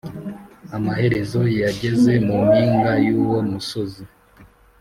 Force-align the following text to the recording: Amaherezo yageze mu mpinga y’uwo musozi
Amaherezo 0.77 1.41
yageze 1.61 2.11
mu 2.25 2.35
mpinga 2.47 2.91
y’uwo 3.05 3.39
musozi 3.49 4.03